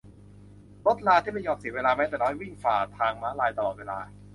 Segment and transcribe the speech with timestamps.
[0.85, 3.99] รถราที่ไม่ยอมเสียเวลาแม้แต่น้อย วิ่งฝ่าทางม้าลายตลอดเวลา